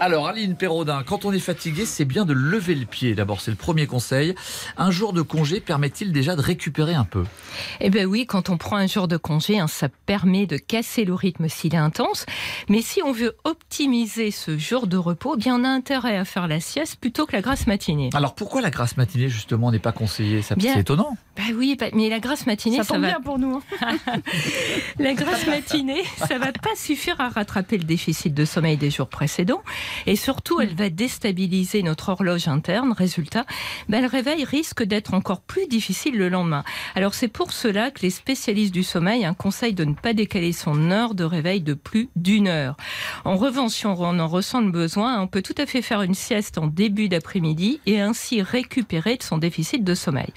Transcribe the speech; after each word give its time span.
Alors, 0.00 0.26
Aline 0.28 0.54
Perraudin, 0.56 1.02
quand 1.04 1.24
on 1.24 1.32
est 1.32 1.38
fatigué, 1.38 1.86
c'est 1.86 2.04
bien 2.04 2.24
de 2.26 2.34
lever 2.34 2.74
le 2.74 2.84
pied. 2.84 3.14
D'abord, 3.14 3.40
c'est 3.40 3.52
le 3.52 3.56
premier 3.56 3.86
conseil. 3.86 4.34
Un 4.76 4.90
jour 4.90 5.12
de 5.14 5.22
congé 5.22 5.60
permet-il 5.60 6.12
déjà 6.12 6.36
de 6.36 6.42
récupérer 6.42 6.94
un 6.94 7.04
peu? 7.04 7.24
Eh 7.80 7.88
bien 7.90 8.04
oui, 8.04 8.26
quand 8.26 8.50
on 8.50 8.58
prend 8.58 8.76
un 8.76 8.86
jour 8.88 9.08
de 9.08 9.16
congé, 9.16 9.58
hein, 9.60 9.66
ça 9.68 9.88
permet 9.88 10.46
de 10.46 10.58
casser 10.58 11.04
le 11.04 11.14
rythme 11.14 11.48
s'il 11.48 11.74
est 11.74 11.78
intense. 11.78 12.26
Mais 12.68 12.82
si 12.82 13.02
on 13.02 13.12
veut 13.12 13.36
optimiser 13.44 14.30
ce 14.30 14.58
jour 14.58 14.88
de 14.88 14.96
repos, 14.98 15.36
eh 15.36 15.38
bien 15.40 15.58
on 15.60 15.64
a 15.64 15.68
intérêt 15.68 16.18
à 16.18 16.24
faire 16.26 16.48
la 16.48 16.60
sieste 16.60 16.96
plutôt 16.96 17.24
que 17.24 17.32
la 17.32 17.40
grasse 17.40 17.66
matinée. 17.66 18.10
Alors, 18.14 18.34
pourquoi 18.34 18.60
la 18.60 18.70
grasse 18.70 18.96
matinée, 18.98 19.28
justement, 19.30 19.70
n'est 19.70 19.78
pas 19.78 19.92
conseillée? 19.92 20.42
C'est 20.42 20.58
étonnant. 20.80 21.16
Bah 21.36 21.42
oui, 21.56 21.76
bah- 21.78 21.86
mais 21.94 22.10
la 22.10 22.18
grasse 22.20 22.46
matinée, 22.46 22.76
Ça 22.78 22.84
ça, 22.84 22.94
tombe 22.94 23.02
va 23.04 23.08
bien 23.10 23.20
pour 23.20 23.38
nous. 23.38 23.62
hein. 23.80 23.96
La 24.98 25.14
grasse 25.14 25.46
matinée, 25.46 26.02
ça 26.18 26.38
va 26.38 26.52
pas 26.52 26.74
suffire 26.76 27.20
à 27.20 27.28
rattraper 27.28 27.78
le 27.78 27.84
déficit 27.84 28.34
de 28.34 28.44
sommeil 28.44 28.76
des 28.76 28.90
jours 28.90 29.08
précédents. 29.08 29.62
Et 30.06 30.16
surtout, 30.16 30.60
elle 30.60 30.74
va 30.74 30.90
déstabiliser 30.90 31.82
notre 31.82 32.10
horloge 32.10 32.48
interne. 32.48 32.92
Résultat, 32.92 33.44
ben, 33.88 34.02
le 34.02 34.08
réveil 34.08 34.44
risque 34.44 34.82
d'être 34.82 35.14
encore 35.14 35.40
plus 35.40 35.66
difficile 35.66 36.16
le 36.16 36.28
lendemain. 36.28 36.64
Alors 36.94 37.14
c'est 37.14 37.28
pour 37.28 37.52
cela 37.52 37.90
que 37.90 38.02
les 38.02 38.10
spécialistes 38.10 38.74
du 38.74 38.82
sommeil 38.82 39.24
hein, 39.24 39.34
conseillent 39.34 39.74
de 39.74 39.84
ne 39.84 39.94
pas 39.94 40.12
décaler 40.12 40.52
son 40.52 40.90
heure 40.90 41.14
de 41.14 41.24
réveil 41.24 41.60
de 41.60 41.74
plus 41.74 42.08
d'une 42.16 42.48
heure. 42.48 42.76
En 43.24 43.36
revanche, 43.36 43.72
si 43.72 43.86
on 43.86 43.94
en 43.94 44.28
ressent 44.28 44.60
le 44.60 44.70
besoin, 44.70 45.20
on 45.20 45.26
peut 45.26 45.42
tout 45.42 45.54
à 45.58 45.66
fait 45.66 45.82
faire 45.82 46.02
une 46.02 46.14
sieste 46.14 46.58
en 46.58 46.66
début 46.66 47.08
d'après-midi 47.08 47.80
et 47.86 48.00
ainsi 48.00 48.42
récupérer 48.42 49.16
de 49.16 49.22
son 49.22 49.38
déficit 49.38 49.84
de 49.84 49.94
sommeil. 49.94 50.32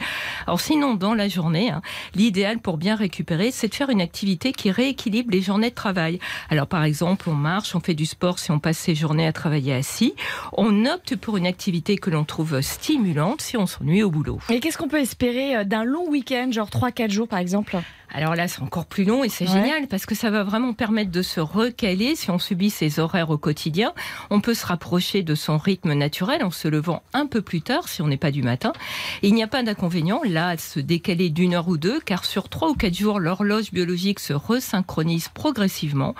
Alors 0.45 0.59
sinon, 0.59 0.95
dans 0.95 1.13
la 1.13 1.27
journée, 1.27 1.69
hein, 1.69 1.81
l'idéal 2.15 2.59
pour 2.59 2.77
bien 2.77 2.95
récupérer, 2.95 3.51
c'est 3.51 3.67
de 3.67 3.75
faire 3.75 3.89
une 3.89 4.01
activité 4.01 4.51
qui 4.51 4.71
rééquilibre 4.71 5.31
les 5.31 5.41
journées 5.41 5.69
de 5.69 5.75
travail. 5.75 6.19
Alors 6.49 6.67
par 6.67 6.83
exemple, 6.83 7.29
on 7.29 7.35
marche, 7.35 7.75
on 7.75 7.79
fait 7.79 7.93
du 7.93 8.05
sport 8.05 8.39
si 8.39 8.51
on 8.51 8.59
passe 8.59 8.77
ses 8.77 8.95
journées 8.95 9.27
à 9.27 9.33
travailler 9.37 9.73
assis. 9.73 10.15
On 10.51 10.85
opte 10.85 11.15
pour 11.15 11.37
une 11.37 11.47
activité 11.47 11.95
que 11.95 12.09
l'on 12.09 12.25
trouve 12.25 12.59
stimulante 12.61 13.41
si 13.41 13.55
on 13.55 13.65
s'ennuie 13.65 14.03
au 14.03 14.11
boulot. 14.11 14.39
Et 14.49 14.59
qu'est-ce 14.59 14.77
qu'on 14.77 14.89
peut 14.89 14.99
espérer 14.99 15.55
euh, 15.55 15.63
d'un 15.63 15.85
long 15.85 16.09
week-end, 16.09 16.49
genre 16.51 16.69
3-4 16.69 17.09
jours 17.09 17.27
par 17.27 17.39
exemple? 17.39 17.77
Alors 18.17 18.33
là, 18.35 18.47
c'est 18.47 18.63
encore 18.63 18.87
plus 18.87 19.03
long 19.03 19.23
et 19.23 19.29
c'est 19.29 19.45
Ouais. 19.47 19.51
génial 19.53 19.87
parce 19.87 20.07
que 20.07 20.15
ça 20.15 20.31
va 20.31 20.43
vraiment 20.43 20.73
permettre 20.73 21.11
de 21.11 21.21
se 21.21 21.39
recaler 21.39 22.15
si 22.15 22.31
on 22.31 22.39
subit 22.39 22.71
ses 22.71 22.99
horaires 22.99 23.29
au 23.29 23.37
quotidien. 23.37 23.93
On 24.31 24.41
peut 24.41 24.55
se 24.55 24.65
rapprocher 24.65 25.21
de 25.21 25.35
son 25.35 25.59
rythme 25.59 25.93
naturel 25.93 26.43
en 26.43 26.49
se 26.49 26.67
levant 26.67 27.03
un 27.13 27.27
peu 27.27 27.43
plus 27.43 27.61
tard 27.61 27.87
si 27.87 28.01
on 28.01 28.07
n'est 28.07 28.17
pas 28.17 28.31
du 28.31 28.41
matin. 28.41 28.73
Et 29.21 29.27
il 29.27 29.35
n'y 29.35 29.43
a 29.43 29.47
pas 29.47 29.61
d'inconvénient 29.61 30.21
là 30.25 30.47
à 30.49 30.57
se 30.57 30.79
décaler 30.79 31.29
d'une 31.29 31.53
heure 31.53 31.67
ou 31.67 31.77
deux 31.77 31.99
car 31.99 32.25
sur 32.25 32.49
trois 32.49 32.69
ou 32.69 32.73
quatre 32.73 32.95
jours, 32.97 33.19
l'horloge 33.19 33.71
biologique 33.71 34.19
se 34.19 34.33
resynchronise 34.33 35.29
progressivement. 35.29 36.15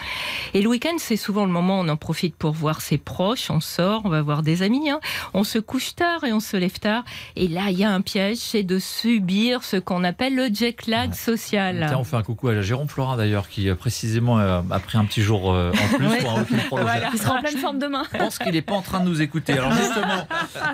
Et 0.53 0.61
le 0.61 0.69
week-end, 0.69 0.97
c'est 0.99 1.17
souvent 1.17 1.45
le 1.47 1.51
moment 1.51 1.79
où 1.79 1.83
on 1.83 1.89
en 1.89 1.97
profite 1.97 2.35
pour 2.35 2.51
voir 2.51 2.81
ses 2.81 2.99
proches, 2.99 3.49
on 3.49 3.59
sort, 3.59 4.03
on 4.05 4.09
va 4.09 4.21
voir 4.21 4.43
des 4.43 4.61
amis, 4.61 4.91
hein. 4.91 4.99
on 5.33 5.43
se 5.43 5.57
couche 5.57 5.95
tard 5.95 6.23
et 6.25 6.31
on 6.31 6.39
se 6.39 6.57
lève 6.57 6.77
tard. 6.77 7.03
Et 7.35 7.47
là, 7.47 7.71
il 7.71 7.79
y 7.79 7.83
a 7.83 7.91
un 7.91 8.01
piège, 8.01 8.37
c'est 8.37 8.61
de 8.63 8.77
subir 8.77 9.63
ce 9.63 9.77
qu'on 9.77 10.03
appelle 10.03 10.35
le 10.35 10.47
jet 10.53 10.85
lag 10.85 11.13
social. 11.15 11.86
Tiens, 11.87 11.97
on 11.99 12.03
fait 12.03 12.15
un 12.15 12.23
coucou 12.23 12.47
à 12.49 12.61
Jérôme 12.61 12.87
Florin, 12.87 13.17
d'ailleurs, 13.17 13.49
qui 13.49 13.69
euh, 13.69 13.75
précisément 13.75 14.39
euh, 14.39 14.61
a 14.71 14.79
pris 14.79 14.97
un 14.97 15.05
petit 15.05 15.21
jour 15.21 15.51
euh, 15.53 15.71
en 15.71 15.97
plus 15.97 16.07
Ouais. 16.07 16.17
pour 16.19 16.31
un 16.37 16.43
prolongé. 16.43 16.91
Il 17.13 17.19
sera 17.19 17.35
en 17.35 17.41
pleine 17.41 17.57
forme 17.57 17.79
demain. 17.79 18.03
Je 18.13 18.17
pense 18.17 18.37
qu'il 18.39 18.51
n'est 18.53 18.61
pas 18.61 18.75
en 18.75 18.81
train 18.81 18.99
de 18.99 19.05
nous 19.09 19.21
écouter. 19.21 19.53
Alors 19.53 19.71
justement, 19.73 20.27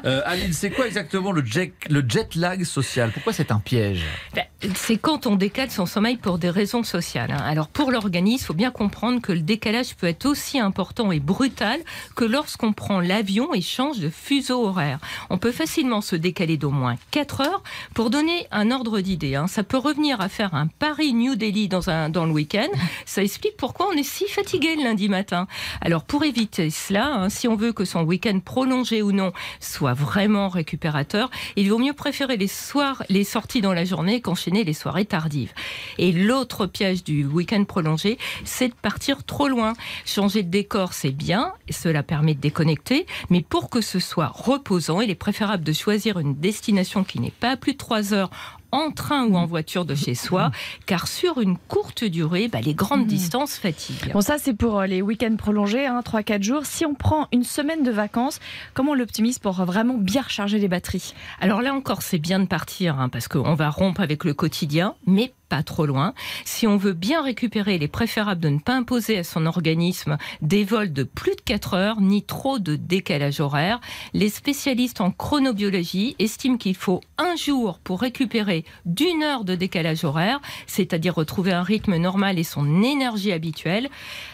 euh, 0.05 0.21
Aline, 0.25 0.53
c'est 0.53 0.69
quoi 0.71 0.87
exactement 0.87 1.31
le 1.31 1.43
jet, 1.45 1.73
le 1.89 2.03
jet 2.07 2.35
lag 2.35 2.63
social? 2.63 3.11
Pourquoi 3.11 3.33
c'est 3.33 3.51
un 3.51 3.59
piège? 3.59 4.03
Ben, 4.35 4.43
C'est 4.75 4.97
quand 4.97 5.27
on 5.27 5.35
décale 5.35 5.71
son 5.71 5.85
sommeil 5.85 6.15
pour 6.15 6.37
des 6.37 6.49
raisons 6.49 6.83
sociales. 6.83 7.31
hein. 7.31 7.43
Alors 7.43 7.67
pour 7.67 7.91
l'organisme, 7.91 8.43
il 8.43 8.45
faut 8.45 8.53
bien 8.53 8.71
comprendre 8.71 9.21
que 9.21 9.33
le 9.33 9.41
décalage 9.41 9.93
peut 9.95 10.07
être 10.07 10.25
aussi 10.25 10.57
important 10.57 11.11
et 11.11 11.19
brutal 11.19 11.81
que 12.15 12.23
lorsqu'on 12.23 12.71
prend 12.71 13.01
l'avion 13.01 13.53
et 13.53 13.59
change 13.61 13.99
de 13.99 14.09
fuseau 14.09 14.65
horaire. 14.65 14.99
On 15.29 15.37
peut 15.37 15.51
facilement 15.51 15.99
se 15.99 16.15
décaler 16.15 16.55
d'au 16.55 16.69
moins 16.69 16.95
4 17.11 17.41
heures. 17.41 17.63
Pour 17.93 18.09
donner 18.09 18.47
un 18.51 18.71
ordre 18.71 19.01
d'idée, 19.01 19.35
hein, 19.35 19.47
ça 19.47 19.63
peut 19.63 19.77
revenir 19.77 20.21
à 20.21 20.29
faire 20.29 20.55
un 20.55 20.67
Paris-New 20.67 21.35
Delhi 21.35 21.67
dans, 21.67 21.89
un, 21.89 22.07
dans 22.09 22.25
le 22.25 22.31
week-end. 22.31 22.69
Ça 23.05 23.21
explique 23.21 23.57
pourquoi 23.57 23.89
on 23.91 23.97
est 23.97 24.03
si 24.03 24.27
fatigué 24.29 24.77
le 24.77 24.83
lundi 24.83 25.09
matin. 25.09 25.47
Alors 25.81 26.05
pour 26.05 26.23
éviter 26.23 26.69
cela, 26.69 27.07
hein, 27.13 27.29
si 27.29 27.49
on 27.49 27.57
veut 27.57 27.73
que 27.73 27.83
son 27.83 28.03
week-end 28.03 28.39
prolongé 28.39 29.01
ou 29.01 29.11
non 29.11 29.33
soit 29.59 29.93
vraiment 29.93 30.47
récupérateur, 30.47 31.29
il 31.57 31.69
vaut 31.69 31.79
mieux 31.79 31.93
préférer 31.93 32.37
les 32.37 32.47
soirs, 32.47 33.03
les 33.09 33.25
sorties 33.25 33.59
dans 33.59 33.73
la 33.73 33.83
journée 33.83 34.21
qu'enchaîner 34.21 34.52
les 34.61 34.73
soirées 34.73 35.05
tardives. 35.05 35.53
Et 35.97 36.11
l'autre 36.11 36.67
piège 36.67 37.03
du 37.03 37.25
week-end 37.25 37.63
prolongé, 37.63 38.19
c'est 38.45 38.67
de 38.67 38.75
partir 38.75 39.23
trop 39.23 39.47
loin. 39.47 39.73
Changer 40.05 40.43
de 40.43 40.49
décor, 40.49 40.93
c'est 40.93 41.09
bien, 41.09 41.53
cela 41.71 42.03
permet 42.03 42.35
de 42.35 42.41
déconnecter, 42.41 43.07
mais 43.31 43.41
pour 43.41 43.71
que 43.71 43.81
ce 43.81 43.97
soit 43.97 44.27
reposant, 44.27 45.01
il 45.01 45.09
est 45.09 45.15
préférable 45.15 45.63
de 45.63 45.73
choisir 45.73 46.19
une 46.19 46.35
destination 46.35 47.03
qui 47.03 47.19
n'est 47.19 47.31
pas 47.31 47.57
plus 47.57 47.73
de 47.73 47.77
3 47.77 48.13
heures 48.13 48.29
en 48.73 48.91
train 48.91 49.25
ou 49.25 49.37
en 49.37 49.45
voiture 49.45 49.85
de 49.85 49.95
chez 49.95 50.15
soi, 50.15 50.51
car 50.85 51.07
sur 51.07 51.39
une 51.39 51.57
courte 51.57 52.03
durée, 52.03 52.47
bah, 52.47 52.59
les 52.59 52.73
grandes 52.73 53.05
distances 53.05 53.57
fatiguent. 53.57 54.11
Bon, 54.13 54.21
ça, 54.21 54.37
c'est 54.37 54.53
pour 54.53 54.79
euh, 54.79 54.87
les 54.87 55.01
week-ends 55.01 55.35
prolongés, 55.37 55.85
hein, 55.85 56.01
3-4 56.03 56.43
jours. 56.43 56.65
Si 56.65 56.85
on 56.85 56.95
prend 56.95 57.27
une 57.31 57.43
semaine 57.43 57.83
de 57.83 57.91
vacances, 57.91 58.39
comment 58.73 58.91
on 58.91 58.95
l'optimise 58.95 59.39
pour 59.39 59.53
vraiment 59.53 59.95
bien 59.95 60.23
recharger 60.23 60.57
les 60.57 60.67
batteries? 60.67 61.13
Alors 61.39 61.61
là 61.61 61.73
encore, 61.73 62.01
c'est 62.01 62.17
bien 62.17 62.39
de 62.39 62.47
partir, 62.47 62.99
hein, 62.99 63.09
parce 63.09 63.27
qu'on 63.27 63.53
va 63.53 63.69
rompre 63.69 64.01
avec 64.01 64.23
le 64.23 64.33
quotidien, 64.33 64.95
mais 65.05 65.33
pas 65.53 65.61
trop 65.61 65.85
loin. 65.85 66.15
Si 66.45 66.65
on 66.65 66.77
veut 66.77 66.93
bien 66.93 67.21
récupérer, 67.21 67.75
il 67.75 67.83
est 67.83 67.87
préférable 67.87 68.41
de 68.41 68.49
ne 68.49 68.57
pas 68.57 68.73
imposer 68.73 69.19
à 69.19 69.23
son 69.23 69.45
organisme 69.45 70.17
des 70.41 70.63
vols 70.63 70.91
de 70.91 71.03
plus 71.03 71.35
de 71.35 71.41
4 71.41 71.75
heures, 71.75 72.01
ni 72.01 72.23
trop 72.23 72.57
de 72.57 72.75
décalage 72.75 73.39
horaire. 73.39 73.79
Les 74.15 74.29
spécialistes 74.29 74.99
en 74.99 75.11
chronobiologie 75.11 76.15
estiment 76.17 76.57
qu'il 76.57 76.75
faut 76.75 77.01
un 77.19 77.35
jour 77.35 77.77
pour 77.83 78.01
récupérer 78.01 78.65
d'une 78.87 79.21
heure 79.21 79.43
de 79.43 79.53
décalage 79.53 80.03
horaire, 80.03 80.41
c'est-à-dire 80.65 81.13
retrouver 81.13 81.51
un 81.51 81.61
rythme 81.61 81.97
normal 81.97 82.39
et 82.39 82.43
son 82.43 82.81
énergie 82.81 83.31
habituelle. 83.31 83.91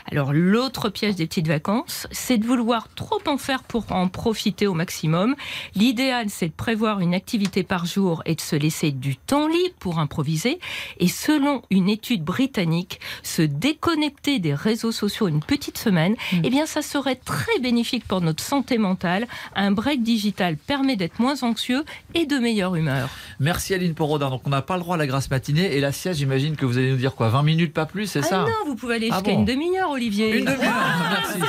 Alors 0.09 0.31
l'autre 0.31 0.87
piège 0.87 1.15
des 1.15 1.27
petites 1.27 1.49
vacances, 1.49 2.07
c'est 2.11 2.37
de 2.37 2.45
vouloir 2.45 2.87
trop 2.95 3.19
en 3.27 3.37
faire 3.37 3.63
pour 3.63 3.91
en 3.91 4.07
profiter 4.07 4.67
au 4.67 4.73
maximum. 4.73 5.35
L'idéal, 5.75 6.27
c'est 6.29 6.47
de 6.47 6.53
prévoir 6.53 7.01
une 7.01 7.13
activité 7.13 7.63
par 7.63 7.85
jour 7.85 8.23
et 8.25 8.35
de 8.35 8.41
se 8.41 8.55
laisser 8.55 8.91
du 8.93 9.17
temps 9.17 9.49
libre 9.49 9.75
pour 9.79 9.99
improviser. 9.99 10.59
Et 10.99 11.08
selon 11.09 11.61
une 11.69 11.89
étude 11.89 12.23
britannique, 12.23 12.99
se 13.23 13.41
déconnecter 13.41 14.39
des 14.39 14.53
réseaux 14.53 14.91
sociaux 14.91 15.27
une 15.27 15.41
petite 15.41 15.77
semaine, 15.77 16.15
eh 16.43 16.49
bien, 16.49 16.65
ça 16.65 16.81
serait 16.81 17.15
très 17.15 17.59
bénéfique 17.59 18.05
pour 18.07 18.21
notre 18.21 18.43
santé 18.43 18.77
mentale. 18.77 19.27
Un 19.55 19.71
break 19.71 20.03
digital 20.03 20.55
permet 20.57 20.95
d'être 20.95 21.19
moins 21.19 21.43
anxieux 21.43 21.83
et 22.13 22.25
de 22.25 22.37
meilleure 22.37 22.75
humeur. 22.75 23.09
Merci 23.39 23.73
Aline 23.73 23.93
Perraudin. 23.93 24.29
Donc 24.29 24.41
on 24.45 24.49
n'a 24.49 24.61
pas 24.61 24.75
le 24.75 24.81
droit 24.81 24.95
à 24.95 24.97
la 24.97 25.07
grasse 25.07 25.29
matinée 25.29 25.75
et 25.75 25.79
la 25.79 25.91
sieste, 25.91 26.19
j'imagine 26.19 26.55
que 26.55 26.65
vous 26.65 26.77
allez 26.77 26.91
nous 26.91 26.97
dire 26.97 27.15
quoi 27.15 27.29
20 27.29 27.43
minutes, 27.43 27.73
pas 27.73 27.85
plus, 27.85 28.05
c'est 28.07 28.19
Ah 28.19 28.23
ça? 28.23 28.37
non, 28.43 28.65
vous 28.67 28.75
pouvez 28.75 28.95
aller 28.95 29.09
Ah 29.11 29.15
jusqu'à 29.15 29.31
bon 29.33 29.39
une 29.39 29.45
demi-heure, 29.45 29.89
Olivier. 29.91 30.37
Une 30.37 30.45
demi-heure, 30.45 30.73
merci. 31.11 31.39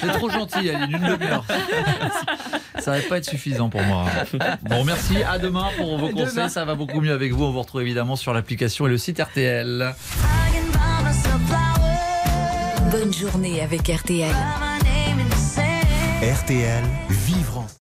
C'est 0.00 0.12
trop 0.12 0.30
gentil, 0.30 0.70
Aline, 0.70 0.96
une 0.96 1.08
demi-heure. 1.16 1.44
Ça 2.86 2.92
va 2.92 3.00
pas 3.00 3.18
être 3.18 3.24
suffisant 3.24 3.68
pour 3.68 3.82
moi. 3.82 4.04
Bon, 4.62 4.84
merci. 4.84 5.16
À 5.24 5.40
demain 5.40 5.70
pour 5.76 5.98
vos 5.98 6.10
conseils. 6.10 6.48
Ça 6.48 6.64
va 6.64 6.76
beaucoup 6.76 7.00
mieux 7.00 7.12
avec 7.12 7.32
vous. 7.32 7.42
On 7.42 7.50
vous 7.50 7.58
retrouve 7.58 7.82
évidemment 7.82 8.14
sur 8.14 8.32
l'application 8.32 8.86
et 8.86 8.90
le 8.90 8.96
site 8.96 9.18
RTL. 9.20 9.92
Bonne 12.92 13.12
journée 13.12 13.60
avec 13.60 13.88
RTL. 13.88 14.32
RTL, 16.22 16.84
vivre 17.10 17.58
en 17.58 17.85